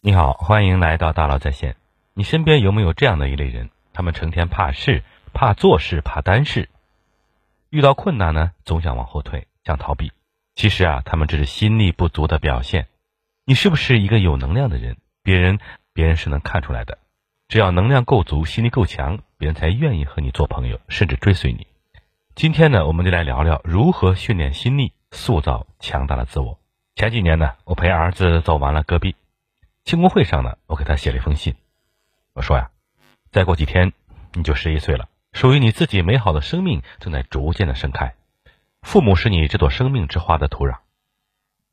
[0.00, 1.74] 你好，欢迎来到大佬在线。
[2.14, 3.68] 你身边有没有这样的一类人？
[3.92, 5.02] 他们成天怕事、
[5.34, 6.68] 怕做事、怕担事，
[7.68, 10.12] 遇到困难呢，总想往后退，想逃避。
[10.54, 12.86] 其实啊，他们只是心力不足的表现。
[13.44, 14.98] 你是不是一个有能量的人？
[15.24, 15.58] 别人
[15.92, 16.98] 别人是能看出来的。
[17.48, 21.66] 只要能量够足，心力够强，别人才愿意和你做朋友，甚至追随你。
[22.36, 26.60] 今天呢，我们就来聊聊如何训练心力，塑造强大的自我。
[26.94, 29.16] 前几年呢，我陪儿子走完了戈壁。
[29.88, 31.54] 庆功会上呢，我给他写了一封信。
[32.34, 32.70] 我说呀，
[33.30, 33.94] 再过几天
[34.34, 38.14] 你就十一岁了，属于你自己美好的生命正在逐渐的盛开。
[38.82, 40.80] 父母是你这朵生命之花的土壤，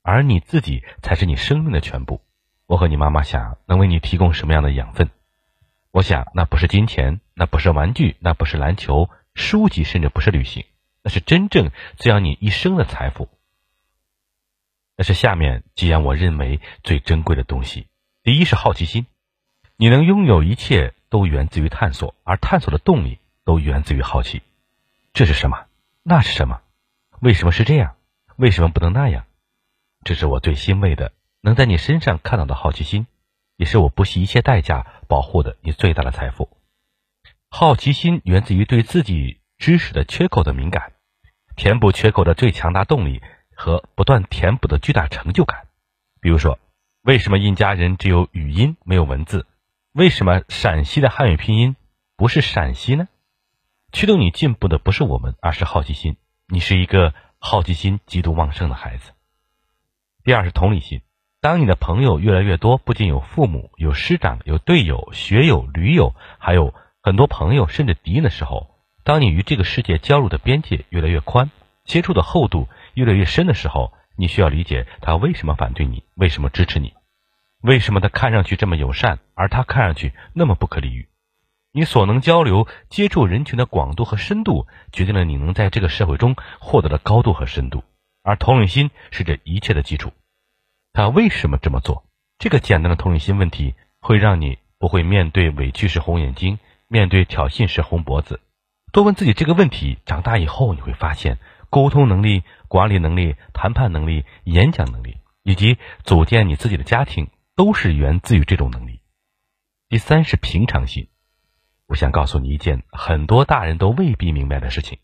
[0.02, 2.22] 而你自己才是你生命的全部。
[2.68, 5.09] 我和你妈妈想能为你提供什么样的养分？
[5.92, 10.64] 我想那不是金钱，那不是玩具，那不是篮球、书籍，甚至不是旅行，
[11.04, 13.28] 那是真正滋养你一生的财富。
[14.95, 17.88] 那是下面几样我认为最珍贵的东西。
[18.26, 19.06] 第一是好奇心，
[19.78, 24.42] 你能拥有一切都源自于探索，而探索的动力都源自于好奇。
[25.14, 25.67] 这是什么？
[26.02, 26.62] 那是什么？
[27.20, 27.98] 为什么是这样？
[28.36, 29.28] 为什么不能那样？
[30.04, 33.06] 这是我最欣慰的，能在你身上看到的好奇心，
[33.58, 36.50] 也是我不惜一切代价保护的你最大的财富。
[37.52, 40.94] 好奇心源自于对自己知识的缺口的敏感，
[41.56, 43.22] 填补缺口的最强大动力
[43.54, 45.67] 和不断填补的巨大成就感。
[46.20, 46.58] 比如说。
[47.06, 49.45] 为什么印加人只有语音没有文字？
[49.92, 51.75] 为什么陕西的汉语拼音
[52.17, 53.08] 不是陕西呢？
[53.92, 56.17] 驱动你进步的不是我们，而是好奇心。
[56.48, 59.11] 你是一个好奇心极度旺盛的孩子。
[60.23, 61.02] 第二是同理心。
[61.42, 71.52] 当你的朋友越来越多，不仅有父母、有师长、有队友、学友、驴友，还有很多朋友甚至敌人的时候，当你与这个世界交入的边界越来越宽，
[71.83, 73.94] 接触的厚度越来越深的时候。
[74.17, 76.94] 你需要理解他为什么反对你，为什么支持你，
[77.61, 81.08] 为什么他看上去这么友善，而他看上去那么不可理喻。
[81.71, 87.83] 你所能交流、接触人群的广度和深度，决定了你能在这个社会中获得的高度和深度。
[88.23, 90.14] 而同理心是这一切的基础。
[90.93, 92.05] 他为什么这么做？
[92.39, 98.39] 这个简单的同理心问题，会让你不会面对委屈时红眼睛，面对挑衅时红脖子。
[98.93, 101.37] 多问自己这个问题，长大以后你会发现。
[101.70, 102.43] 沟通能力、
[102.75, 108.99] 管理能力、谈判能力、演讲能力，以及组建你自己的家庭，都是源自于这种能力。
[109.87, 111.08] 第三是平常心。
[111.87, 114.99] 我想告诉你一件很多大人都未必明白的事情：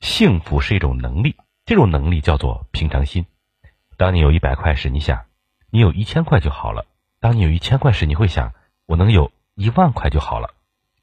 [0.00, 3.26] 幸福是一种能力，这种能力叫做平常心。
[3.96, 5.26] 当你有一百块时，你想
[5.70, 6.82] 你有一千块就好了；
[7.20, 8.54] 当你有一千块时，你会想
[8.86, 10.50] 我能有一万块就好了。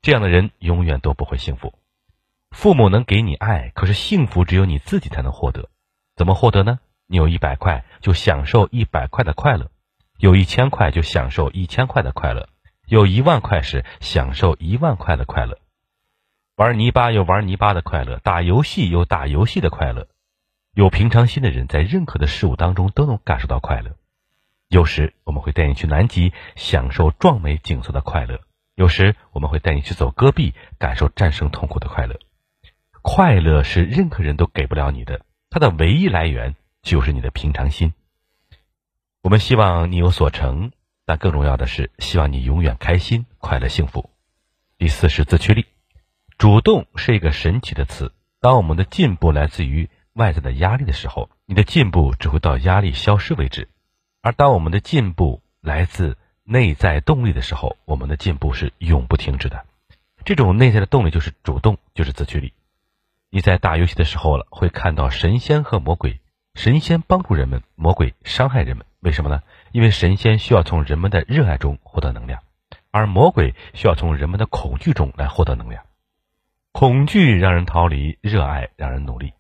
[0.02, 1.74] 这样的人永远都不会幸福。
[2.50, 5.70] 父母能给你爱，可是幸福只有你自己才能获得。
[6.22, 6.78] 怎么获得呢？
[7.08, 9.72] 你有一百块，就享受一百块的快乐；
[10.20, 12.44] 有一千块，就享受一千块的快乐；
[12.86, 15.58] 有一万块时，享受一万块的快乐。
[16.58, 20.10] 玩泥巴有玩泥巴的快乐，打游戏有打游戏的快乐。
[20.76, 23.96] 有平常心的人，在任何的事物当中都能感受到快乐。
[24.68, 28.42] 有时我们会带你去南极，享受壮美景色的快乐；
[28.76, 32.20] 有时我们会带你去走戈壁，感受战胜痛苦的快乐。
[33.02, 35.22] 快乐是任何人都给不了你的，
[35.54, 37.94] 它的唯一来源就是你的平常心。
[39.22, 40.72] 我们希望你有所成，
[41.06, 44.10] 但更重要的是希望你永远开心、快乐、幸福。
[44.78, 45.66] 第四是自驱力，
[46.38, 48.14] 主动是一个神奇的词。
[48.40, 53.66] 当我们的进步来自于外在的压力的时候，你的进步只会到压力消失为止；
[54.22, 59.66] 而当我们的进步来自内在动力的时候，我们的进步是永不停止的。
[60.24, 62.54] 这种内在的动力就是主动，就是自驱力。
[63.34, 66.20] 你在打游戏的时候了，会看到神仙和魔鬼。
[66.54, 68.86] 神仙帮助人们，魔鬼伤害人们。
[69.00, 69.42] 为什么呢？
[69.72, 72.42] 因为神仙需要从人们的热爱中获得能量，
[72.92, 75.86] 而魔鬼需要从人们的恐惧中来获得能量。
[76.74, 79.32] 恐惧让人逃离，热爱让人努力。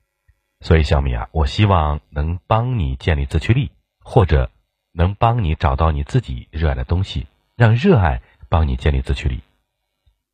[0.61, 4.51] 所以，小米啊，我希望能帮你建立自驱力，或者
[4.93, 9.41] 能帮你找到你自己热爱的东西，让热爱帮你建立自驱力。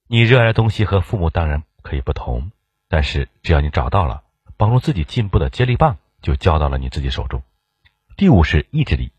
[0.08, 2.52] 你热爱的东西和父母当然可以不同。
[2.90, 4.24] 但是，只要你找到了
[4.56, 7.44] 帮助自己进步的接力棒，就交到了你自己手中。
[8.16, 9.12] 第五是意志力，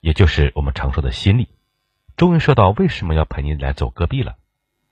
[0.00, 1.48] 也就是我们常说的心力。
[2.16, 4.36] 终于说到为什么要陪你来走戈壁了。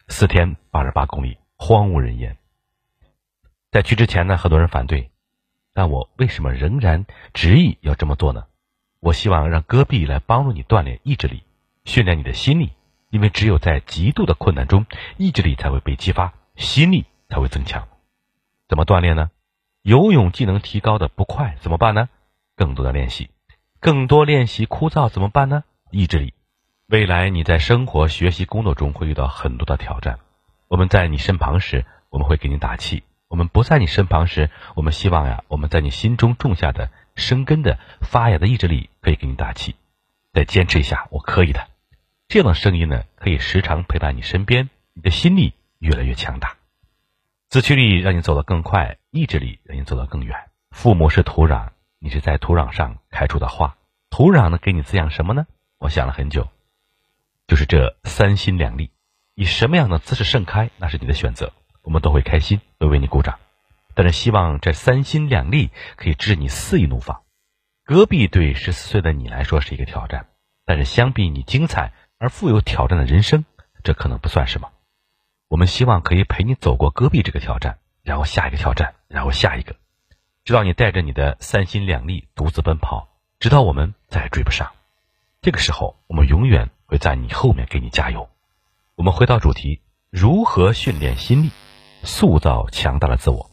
[0.09, 2.37] 四天八十八公里，荒无人烟。
[3.71, 5.11] 在去之前呢，很多人反对，
[5.73, 8.47] 但我为什么仍然执意要这么做呢？
[8.99, 11.45] 我希望让戈壁来帮助你锻炼意志力，
[11.85, 12.73] 训练你的心力，
[13.11, 14.87] 因为只有在极度的困难中，
[15.17, 17.89] 意志力才会被激发，心力才会增强。
[18.73, 19.31] 怎么锻炼呢？
[19.83, 22.09] 游泳技能提高的不快，怎么办呢？
[22.57, 23.29] 更多的练习，
[23.81, 25.63] 更多练习枯燥怎么办呢？
[25.91, 26.33] 意志力，
[26.87, 30.21] 未来你在生活、学习、工作中会遇到很多的挑战。
[30.69, 39.77] 我们在你身旁时，我们会给你打气；我们不在你身旁时，我们希望呀，我们在你心中种下的生根的发芽的意志力可以给你打气。
[40.33, 41.69] 再坚持一下，我可以的。
[42.27, 46.57] 这样的声音呢，可以时常陪伴你身边，你的心力越来越强大。
[47.53, 50.49] 自驱力让你走得更快，意志力让你走得更远。
[50.71, 53.77] 父母是土壤，你是在土壤上开出的花。
[54.09, 55.45] 土壤能，给你滋养什么呢？
[55.77, 56.49] 我想了很久。
[57.47, 58.91] 就是这三心两力，
[59.35, 61.53] 以什么样的姿势盛开，那是你的选择，
[61.83, 63.39] 我们都会开心，都为你鼓掌。
[63.93, 67.21] 但是希望这三心两力可以致你肆意怒放。
[67.85, 70.29] 戈壁对十四岁的你来说是一个挑战，
[70.65, 73.45] 但是相比你精彩而富有挑战的人生，
[73.85, 74.71] 这可能不算什么。
[75.53, 79.77] 我们希望可以陪你走过戈壁这个挑战，然后下一个挑战，然后下一个，
[80.45, 84.73] 直到你带着你的三心两力独自奔跑，直到我们再也追不上。
[85.43, 86.71] 这个时候，我们永远。
[86.87, 88.29] 会在你后面给你加油。
[88.97, 91.51] 我们回到主题：如何训练心力，
[92.03, 93.51] 塑造强大的自我？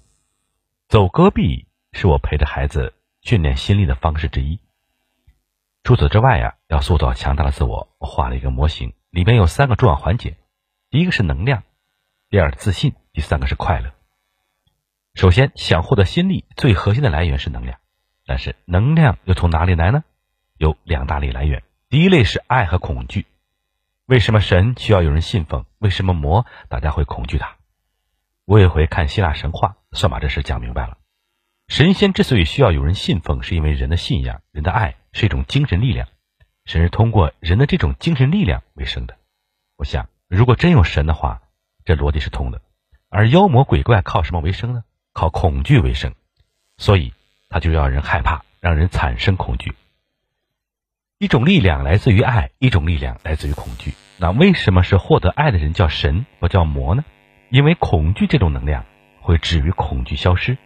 [0.89, 4.59] 走戈壁是我陪着孩子训练心力的方式之一。
[5.83, 10.35] 除此之外呀，要塑造强大的自我，我画了一个模型，里面有三个重要环节：
[10.89, 11.63] 第一个是能量，
[12.31, 13.91] 第二自信，第三个是快乐。
[15.15, 17.79] 首先，想获得心力，最核心的来源是能量。
[18.23, 20.03] 但是，能量又从哪里来呢？
[20.55, 21.63] 有两大类来源。
[21.89, 23.25] 第一类是爱和恐惧。
[24.05, 25.65] 为什么神需要有人信奉？
[25.79, 27.57] 为什么魔大家会恐惧他？
[28.45, 30.99] 我有回看希腊神话，算把这事讲明白了。
[31.67, 36.07] 神仙之所以需要有人信奉，是因为人的信仰、人的爱是一种精神力量，
[36.65, 39.17] 神是通过人的这种精神力量为生的。
[39.77, 41.41] 我想，如果真有神的话，
[41.89, 42.61] 这逻辑是通的。
[43.09, 44.83] 而妖魔鬼怪靠什么为生呢？
[45.11, 46.13] 靠恐惧为生，
[46.77, 47.13] 所以
[47.49, 49.73] 他就让人害怕，让人产生恐惧。
[51.17, 53.95] 一种力量来自于爱，一种力量来自于恐惧。
[54.19, 57.03] 那为什么是获得爱的人叫神，不叫魔呢？
[57.49, 58.85] 因为恐惧这种能量
[59.21, 60.59] 会止于恐惧消失。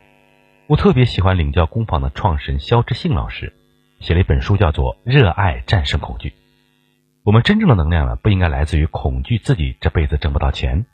[0.67, 3.53] 我特别喜欢领教工坊的创始人肖之信老师
[4.01, 6.29] 写了一本书，叫做《热爱战胜恐惧》。
[7.23, 10.85] 我们真正的能量呢，不应该来自于恐惧自己这辈子挣不到钱，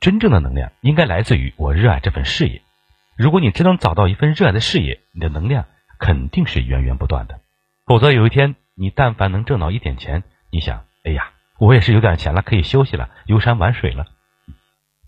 [0.00, 2.62] 真正的能量应该来自于我热爱这份事业。
[3.16, 5.66] 如果你真能找到一份热爱的事业，你的能量
[5.98, 7.40] 肯定是源源不断的。
[7.86, 8.56] 否则有一天。
[8.76, 14.06] 你但凡能挣到一点钱，你想，哎呀，我也是有点钱了，可以休息了，游山玩水了。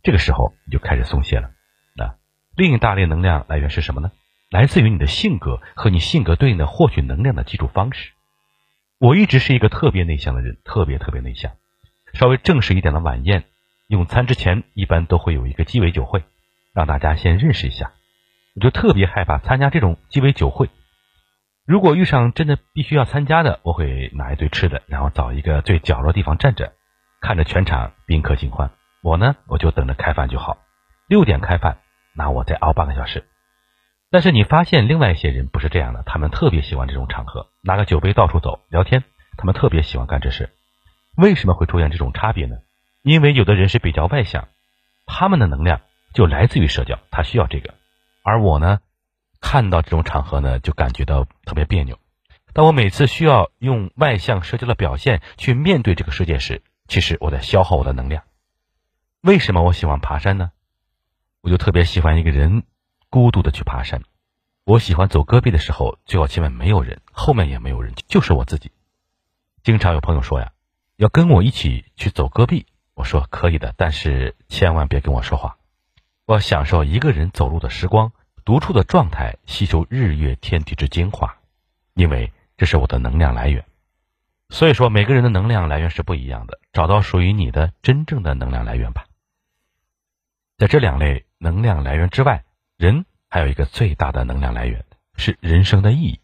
[0.02, 1.52] 这个时候你就开始松懈了。
[1.96, 2.16] 那
[2.54, 4.12] 另一大类能量来源是什么呢？
[4.50, 8.12] 来自于你的性格和你性格对应的获取能量的基础方式。
[8.98, 11.52] 我一直是一个特别内向的人，特别特别内向。
[12.12, 13.44] 稍微正式一点的晚宴，
[13.92, 16.24] 用餐之前一般都会有一个鸡尾酒会，
[16.72, 17.92] 让大家先认识一下。
[18.54, 20.70] 我就特别害怕参加这种鸡尾酒会。
[21.66, 26.72] 如果遇上真的必须要参加的，我会拿一堆吃的，然后找一个最角落地方站着，
[27.20, 28.70] 看着全场宾客尽欢。
[29.02, 30.56] 我呢，我就等着开饭就好。
[31.06, 31.76] 六点开饭，
[32.14, 33.28] 那我再熬半个小时。
[34.10, 39.04] 但是你发现另外一些人不是这样的，他们特别喜欢这种场合，拿个酒杯到处走聊天，
[39.36, 40.48] 他们特别喜欢干这事。
[41.14, 42.56] 为什么会出现这种差别呢？
[43.02, 44.48] 因为有的人是比较外向，
[45.06, 45.80] 他们的能量
[46.14, 47.74] 就来自于社交，他需要这个，
[48.22, 48.80] 而我呢？
[49.40, 51.98] 看到这种场合呢，就感觉到特别别扭。
[52.52, 58.22] 当我每次需要用外向社交的表现去面对这个世界时，其实我在消耗我的能量。
[59.20, 60.52] 为什么我喜欢爬山呢？
[61.40, 62.62] 我就特别喜欢一个人
[63.10, 64.02] 孤独的去爬山。
[64.62, 68.70] 我喜欢走戈壁的时候，最好前面没有人，后面也没有人，就是我自己。
[69.64, 70.52] 经常有朋友说呀，
[70.94, 75.56] 要跟我一起去走戈壁，我说可以的，但是千万别跟我说话，
[76.26, 78.12] 我享受一个人走路的时光。
[78.44, 81.36] 独处的状态，吸收日月天地之精华，
[81.94, 83.64] 因为这是我的能量来源。
[84.48, 89.04] 所以说，每个人的能量来源是不一样的，找到属于你的真正的能量来源吧。
[90.58, 92.44] 在这两类能量来源之外，
[92.76, 94.84] 人还有一个最大的能量来源
[95.16, 96.20] 是人生的意义。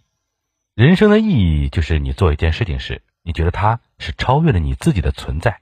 [0.74, 5.60] 人生的意义就是你做一件事情时，你觉得它是超越了你自己的存在，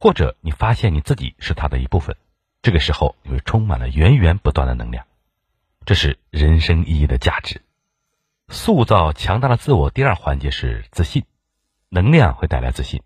[0.00, 2.16] 或者你发现你自己是它的一部分。
[2.62, 5.06] 这个时候，你会充满了源源不断的能量。
[5.84, 7.62] 这是人生意义的价值，
[8.48, 9.90] 塑造强大的自我。
[9.90, 11.24] 第二环节是自信，
[11.88, 13.02] 能量会带来自信。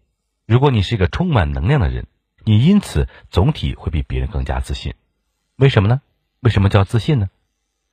[0.46, 2.06] 如果你是一个充满能量的人，
[2.44, 4.94] 你因此总体会比别人更加自信。
[5.56, 6.00] 为什么呢？
[6.40, 7.30] 为什么叫自信呢？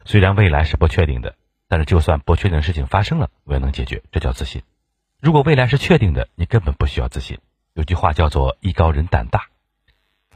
[0.06, 1.36] 虽然未来是不确定的，
[1.68, 4.63] 但是就算不确定的事情发生了，我也能解决，这叫自信。
[5.22, 7.38] 如果未来是确定的，你根本不需要自信。
[7.73, 9.47] 有句话叫做“艺高人胆大”。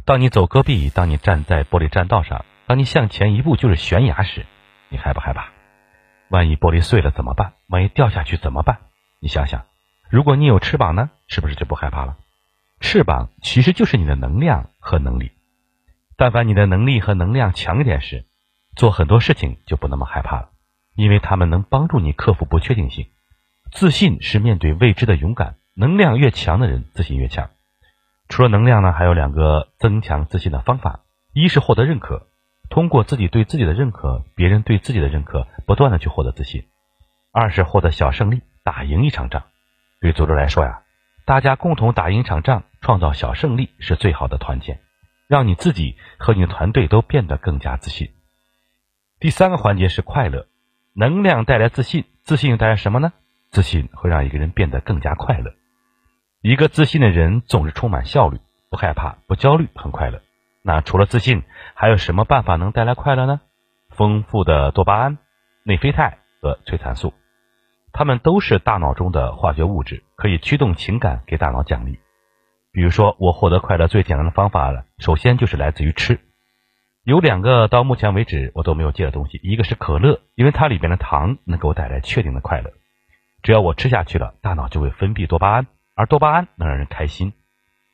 [0.05, 2.45] 当你走戈壁，当你站在玻璃栈道上。
[2.65, 4.45] 当你向前一步就是悬崖时，
[4.87, 5.49] 你害不害怕？
[6.29, 7.53] 万一玻璃碎了怎么办？
[7.67, 8.79] 万一掉下去怎么办？
[9.19, 9.65] 你想想，
[10.09, 12.17] 如果你有翅膀呢，是不是就不害怕了？
[12.79, 15.33] 翅膀其实就是你的能量和能力。
[16.15, 18.25] 但凡你的能力和能量强一点时，
[18.77, 20.49] 做很多事情就不那么害怕了，
[20.95, 23.07] 因为他们能帮助你克服不确定性。
[23.71, 27.49] 自信是面对未知的勇敢，能量越强的人，自信越强。
[28.29, 31.01] 除了能量呢，还有两个增强自信的方法：
[31.33, 32.27] 一是获得认可，
[32.69, 36.63] 通过自己对自己的认可，别人对自己的认可，不断的去获得自信；
[37.31, 39.43] 二是获得小胜利，打赢一场仗。
[39.99, 40.83] 对组织来说呀，
[41.25, 44.79] 大家共同打赢一场仗，创造小胜利是最好的团建，
[45.27, 48.09] 让你自己和你的团队都变得更加自信。
[49.19, 50.47] 第三个环节是快乐，
[50.93, 53.11] 能量带来自信，自信带来什么呢？
[53.49, 55.53] 自信会让一个人变得更加快乐。
[56.45, 60.19] 一个自信的人总是充满效率，不害怕，不焦虑，很快乐。
[60.61, 63.39] 那除了自信，还有什么办法能带来快乐呢？
[63.91, 65.19] 丰富的多巴胺、
[65.63, 67.13] 内啡肽和催产素，
[67.93, 71.97] 它们都是大脑中的化学物质，可以驱动情感，给大脑奖励。
[72.73, 76.19] 比如说，我获得快乐最简单的方法了，首先就是来自于吃。
[77.05, 82.73] 有两个到目前为止我都没有戒的东西，一个是可乐，因为它里边的糖能给我带来确定的快乐，
[83.43, 87.33] 只要我吃下去了，大脑就会分泌多巴胺，而多巴胺能让人开心。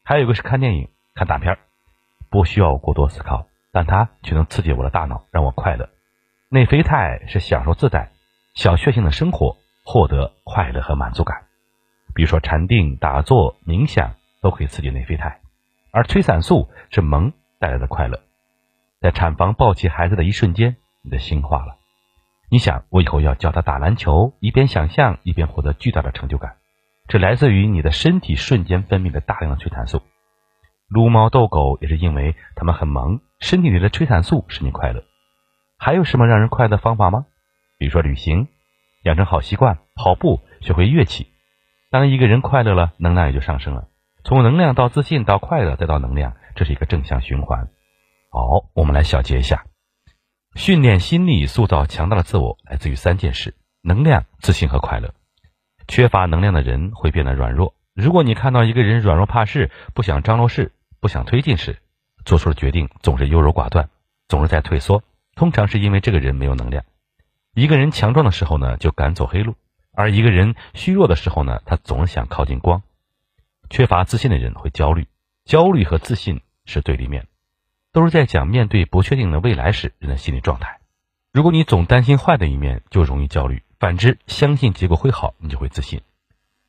[0.03, 1.57] 还有一个是看电影、看大片，
[2.29, 5.89] 不需要过多思考，但它却能刺激我的大脑，让我快乐。
[6.49, 8.11] 内啡肽是享受自在、
[8.55, 11.45] 小确幸的生活，获得快乐和满足感。
[12.15, 15.41] 比如说禅定、打坐、冥想都可以刺激内啡肽，
[15.91, 18.21] 而催产素是萌带来的快乐。
[18.99, 21.75] 在产房抱起孩子的一瞬间，你的心化了。
[22.49, 26.55] 你想，我以后要教他打篮球，一边想象一边获得巨大的成就感。
[27.09, 30.03] 这来自于你的身体瞬间分泌了大量的催产素。
[30.87, 35.03] 撸猫逗狗也是因为它们很萌，身体里的催产素使你快乐。
[35.79, 37.25] 还有什么让人快乐的方法吗？
[37.79, 38.47] 比如说旅行，
[39.03, 41.33] 养成好习惯，跑步，学会乐器。
[41.89, 43.87] 当一个人快乐了，能量也就上升了。
[44.23, 47.69] 从能量到自信，到快乐，再到能量，这是一个正向循环。
[48.29, 49.65] 好，我们来小结一下：
[50.53, 55.15] 训练心力，塑造强大的自我，来自于三件事：能量、自信和快乐。
[55.89, 57.73] 缺乏能量的人会变得软弱。
[57.95, 61.79] 如果你看到一个人软弱怕事，不想张罗事，不想推进时，
[62.23, 63.89] 做出的决定总是优柔寡断，
[64.27, 65.03] 总是在退缩，
[65.35, 66.85] 通常是因为这个人没有能量。
[67.55, 69.53] 一个人强壮的时候呢，就敢走黑路；
[69.91, 72.83] 而一个人虚弱的时候呢，他总是想靠近光。
[73.71, 75.07] 缺乏自信的人会焦虑，
[75.43, 77.25] 焦虑和自信是对立面。
[77.91, 80.79] 都是在讲面对不确定的未来时人的心理状态。
[81.33, 86.01] 如果你总担心坏的一面，就容易焦虑；反之，相信结果会好，你就会自信。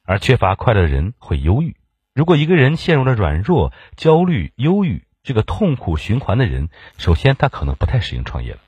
[0.04, 1.76] 而缺乏快乐的人会忧郁。
[2.14, 8.60] 如果一个人陷入了软弱、焦虑、忧郁这个痛苦循环的人，首先他可能不太适应创业了，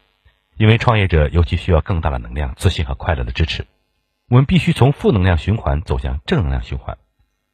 [0.56, 3.66] 因为创业者尤其需要更大的能量、自信和快乐的支持。
[4.28, 6.98] 我们必须从负能量循环走向正能量循环，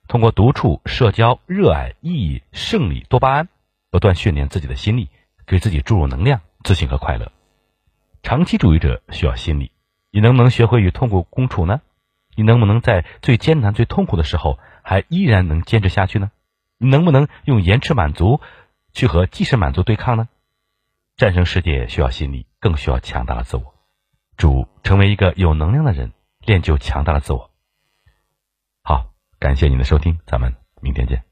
[0.07, 3.49] 通过独处、社交、热爱、意义、胜利、多巴胺。
[3.91, 5.09] 不断训练自己的心力，
[5.47, 7.33] 给自己注入能量、自信和快乐。
[8.23, 9.71] 长期主义者需要心理，
[10.11, 11.81] 你能不能学会与痛苦共处呢？
[12.35, 16.31] 你能不能在最艰难、最痛苦的时候，还依然能坚持下去呢？
[16.79, 18.41] 你能不能用延迟满足
[18.93, 20.29] 去和即时满足对抗呢？
[21.17, 23.75] 战胜世界需要心理，更需要强大的自我。
[24.37, 26.13] 主成为一个有能量的人，
[26.45, 27.51] 练就强大的自我。
[28.85, 29.11] 好，
[29.41, 31.28] 感谢您的收听，咱们明天见。